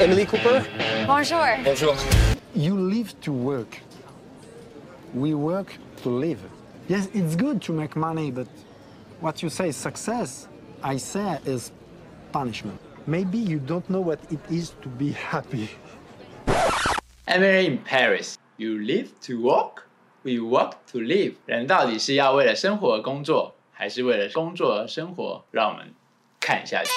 [0.00, 0.64] Emily Cooper.
[1.06, 1.58] Bonjour.
[1.62, 1.94] Bonjour.
[2.54, 3.78] You live to work.
[5.12, 6.40] We work to live.
[6.88, 8.48] Yes, it's good to make money, but
[9.20, 10.48] what you say is success,
[10.82, 11.70] I say is
[12.32, 12.80] punishment.
[13.06, 15.68] Maybe you don't know what it is to be happy.
[17.26, 18.38] Emily in Paris.
[18.56, 19.86] You live to work,
[20.24, 25.44] we work to live.人到底是要为了生活而工作，还是为了工作而生活？
[25.50, 25.94] 让我们
[26.40, 26.90] 看下去。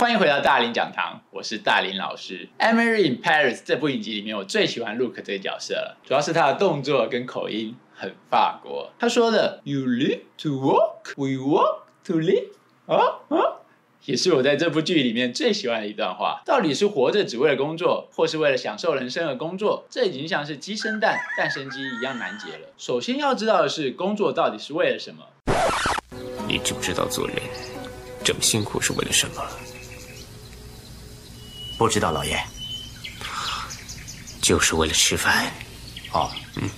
[0.00, 2.48] 欢迎回到大林讲堂，我是大林老师。
[2.58, 8.90] Emily in Paris 这部影集里面，我最喜欢 Luke 这个角色了，主要是他的动作跟口音很法国。
[8.98, 12.46] 他说的 “You live to work, we work to live”，
[12.86, 12.96] 啊
[13.28, 13.60] 啊。
[14.06, 16.40] 也是我在这部剧里面最喜欢的一段话。
[16.46, 19.84] 到底是活着只为了工作，或是为了享受人生而工作？
[19.90, 22.68] 这已经像是鸡生蛋，蛋生鸡一样难解了。
[22.78, 25.22] 首先要知道的是，工作到底是为了什么？
[26.48, 27.36] 你知不知道做人
[28.24, 29.42] 这么辛苦是为了什么？
[31.80, 32.36] 不知道，老爷。
[34.42, 35.50] 就是为了吃饭。
[36.12, 36.68] 哦，嗯。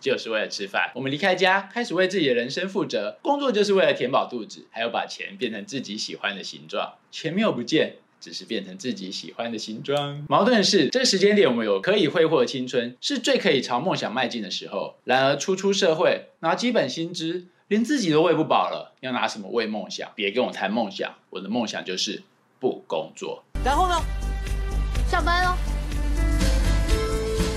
[0.00, 3.18] 就是为了吃饭，我们离开家，开始为自己的人生负责。
[3.20, 6.94] 工作就是为了填饱肚子，还有把钱变成自己喜欢的形状。
[7.10, 10.24] 钱没有不见，只是变成自己喜欢的形状。
[10.28, 14.94] 矛盾的是，这时间点我们有可以挥霍的青春，是最可以朝梦想迈进的时候。
[15.02, 20.08] 然而，初出社会，拿基本薪资，连自己都喂不饱了，要拿什么喂梦想？
[20.14, 22.22] 别跟我谈梦想，我的梦想就是
[22.60, 23.42] 不工作。
[23.64, 24.00] 然后呢？
[25.08, 25.56] 上班哦。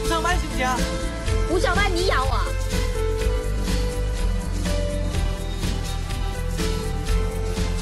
[0.07, 0.67] 上班行不行？
[1.49, 2.39] 不上班你养我？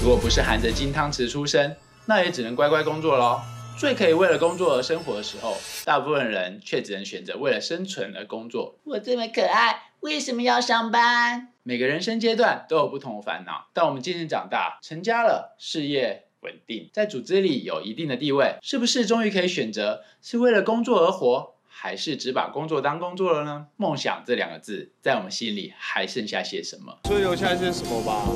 [0.02, 1.75] 如果不是含着金汤匙出生，
[2.08, 3.39] 那也只能乖乖工作喽。
[3.77, 5.55] 最可以为了工作而生活的时候，
[5.86, 8.75] 大部分人却只能选择为了生存而工作。
[8.83, 11.49] 我这么可爱，为什么要上班？
[11.61, 13.67] 每个人生阶段都有不同的烦恼。
[13.73, 21.55] 但我们渐渐长大，成家了，事业稳定，在组织里有一定的地位，是不是终于可以选择是为了工作而活？
[21.73, 23.67] 还是只把工作当工作了呢？
[23.77, 26.99] 梦想这两个字，在我们心里还剩下些什么？
[27.05, 28.27] 所以留下些什么吧。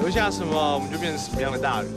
[0.00, 1.90] 留下什么，我们就变成什么样的大人。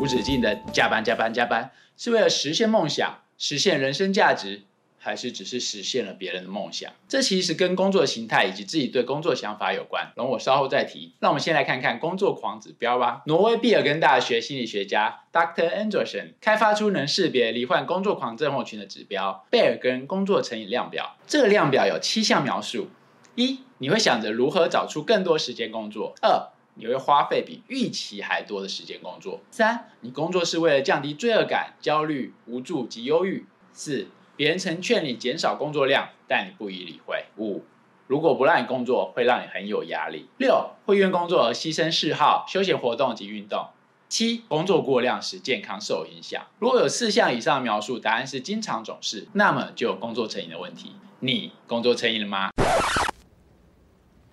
[0.00, 4.62] 无止境的加班、加班、加班，是为了实现梦想，实现人生价值。
[5.04, 6.90] 还是只是实现了别人的梦想？
[7.06, 10.10] 这其实跟工作形态以及自己对工作想法有关。
[10.16, 11.12] 容我稍后再提。
[11.20, 13.22] 让我们先来看看工作狂指标吧。
[13.26, 15.70] 挪威毕尔根大学心理学家 Dr.
[15.70, 21.16] Anderson 开发出能识别罹患工作狂症候群的指标——贝尔根工作成瘾量表。
[21.26, 22.88] 这个量表有七项描述：
[23.34, 34.08] 一，你会想着如何找出更多时间工作；二，你会花费比预期还多的时间工作；三，你工作是为了降低罪恶感、焦虑、无助及忧郁；四。
[34.36, 37.24] 别人曾劝你减少工作量，但你不予理会。
[37.36, 37.64] 五，
[38.08, 40.28] 如果不让你工作，会让你很有压力。
[40.38, 43.68] 六，会因工作而牺牲嗜好、休闲活动及运动。
[44.08, 46.44] 七，工作过量使健康受影响。
[46.58, 50.96] 如果有四项以上描述，答案是经常总是，那么就有工作成瘾的问题。
[51.20, 52.50] 你工作成瘾了吗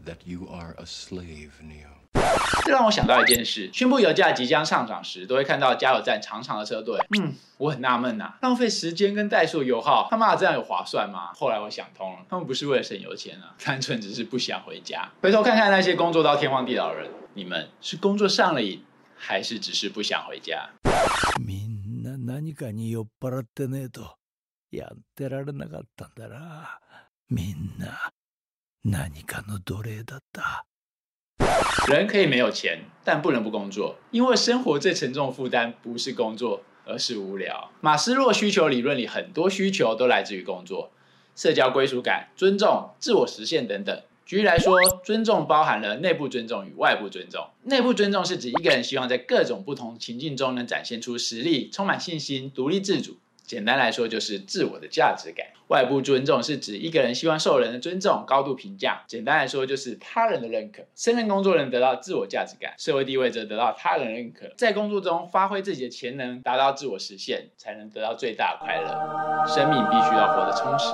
[0.06, 1.52] ？That you are a slave,
[2.64, 6.98] 这让我想到一件事：宣布油价即将上涨时，都会看到加油站长长的车队。
[7.18, 11.32] 嗯，我很纳闷呐，浪费时间跟怠速油耗，他妈的这样有划算吗？
[11.34, 15.10] 后来我想通了，他们不是为了省油钱啊，单纯只是不想回家。
[15.22, 18.84] 回头看看那些工作到天荒地老的人，你们是工作上了瘾，
[19.16, 20.70] 还是只是不想回家？
[31.88, 37.72] 人可以没有钱，但不能不工作，因为生活最沉重的负担不是工作，而是无聊。
[37.82, 40.92] 马斯洛需求理论里，很多需求都来自于工作，
[41.36, 44.02] 社交归属感、尊重、自我实现等等。
[44.26, 47.48] 举例来说，尊重包含了内部尊重与外部尊重。
[47.64, 53.18] 内部尊重是指一个人希望在各种不同情境中能展现出实力、充满信心、独立自主。
[53.52, 55.46] 简单来说，就是自我的价值感。
[55.68, 59.04] 外部尊重是指一个人希望受人的尊重、高度评价。
[59.10, 60.84] 简单来说，就是他人的认可。
[60.96, 64.50] 胜任工作能得到自我价值感，社会地位则得到他人认可。
[64.56, 69.46] 在工作中发挥自己的潜能，达到自我实现，才能得到最大快乐。
[69.46, 70.86] 生命必须要活得充实。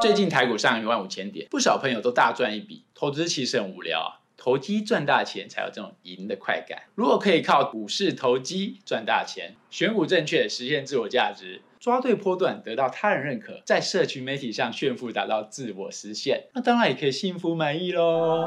[0.00, 2.84] 最近台股上一万五千点，不少朋友都大赚一笔。
[2.94, 4.23] 投资其实很无聊啊。
[4.44, 6.82] 投机赚大钱才有这种赢的快感。
[6.94, 18.46] 如果可以靠股市投机赚大钱，选股正确实现自我价值，抓对波段得到他人认可，在社群媒体上炫富达到自我实现，那当然也可以幸福满意喽。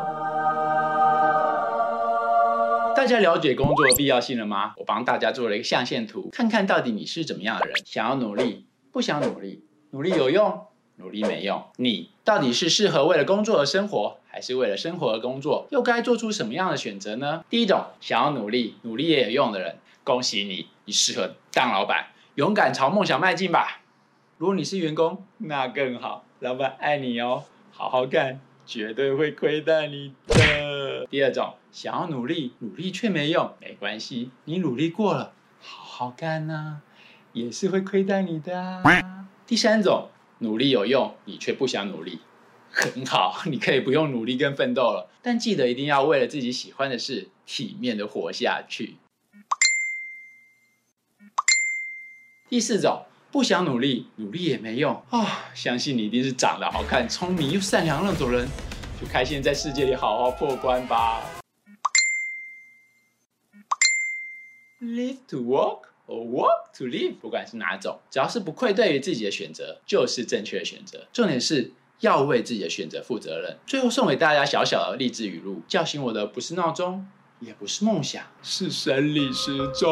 [2.96, 4.74] 大家了解工作的必要性了吗？
[4.78, 7.76] 我帮大家做了一个象限图，看看到底你是怎么样的人。
[7.84, 10.62] 想要努力，不想努力，努力有用，
[10.98, 11.64] 努力没用。
[11.78, 15.66] 你到底是适合为了工作而生活，还是为了生活而工作？
[15.72, 17.44] 又该做出什么样的选择呢？
[17.50, 23.82] 第一种，想要努力，努力也有用的人，恭喜你，你适合当老板，勇敢朝梦想迈进吧。
[24.38, 31.08] 如果你是员工，那更好，老板爱你哦，好好干，绝对会亏待你的。
[31.10, 36.82] 第二种，想要努力，努力却没用，没关系，你努力过了，好好干呐、
[37.34, 38.84] 也是会亏待你的。
[39.46, 40.10] 第三种。
[40.40, 42.20] 努力有用，你却不想努力，
[42.70, 48.98] 很好， 你可以不用努力跟奋斗了，但记得一定要为了自己喜欢的事，体面的活下去。
[52.50, 58.48] 第四种，不想努力，努力也没用啊、相信你一定是长得好看、聪明又善良那种人，
[59.02, 61.22] 就开心在世界里好好破关吧。
[64.80, 65.97] Live to work。
[66.08, 71.06] O work to live，不管是哪种，只要是不愧对于自己的选择，就是正确的选择。
[71.14, 73.58] 重点是要为自己的选择负责任。
[73.66, 77.08] 最后送给大家小小的励志语录：叫醒我的不是闹钟，
[77.40, 79.90] 也不是梦想，是生理时钟。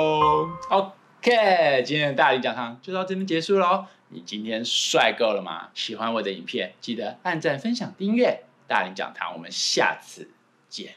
[0.70, 3.86] OK，今天的大林讲堂就到这边结束喽。
[4.10, 5.70] 你今天帅够了吗？
[5.74, 8.44] 喜欢我的影片，记得按赞、分享、订阅。
[8.68, 10.30] 大林讲堂，我们下次
[10.70, 10.96] 见。